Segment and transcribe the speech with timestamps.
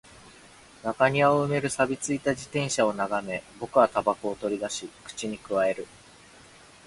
[0.81, 5.85] 中庭を埋める錆び付いた自転車を眺め、僕は煙草を取り出し、口に咥える